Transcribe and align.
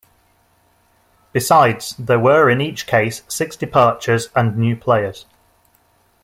Besides, 1.31 1.95
there 1.99 2.17
were 2.17 2.49
in 2.49 2.59
each 2.59 2.87
case 2.87 3.21
six 3.27 3.55
departures 3.55 4.29
and 4.35 4.57
new 4.57 4.75
players. 4.75 5.27